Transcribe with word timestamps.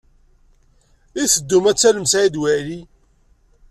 I 1.21 1.23
teddum 1.33 1.65
ad 1.71 1.77
tallem 1.79 2.07
Saɛid 2.11 2.35
Waɛli? 2.41 2.79